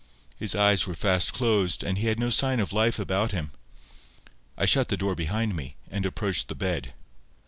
His 0.35 0.55
eyes 0.55 0.87
were 0.87 0.95
fast 0.95 1.31
closed, 1.31 1.83
and 1.83 1.95
he 1.99 2.07
had 2.07 2.19
no 2.19 2.31
sign 2.31 2.59
of 2.59 2.73
life 2.73 2.97
about 2.97 3.33
him. 3.33 3.51
I 4.57 4.65
shut 4.65 4.89
the 4.89 4.97
door 4.97 5.13
behind 5.13 5.55
me, 5.55 5.75
and 5.91 6.07
approached 6.07 6.47
the 6.47 6.55
bed. 6.55 6.95